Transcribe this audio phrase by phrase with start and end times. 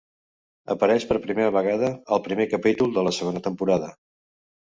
[0.75, 3.93] Apareix per primera vegada al primer capítol de la segona temporada.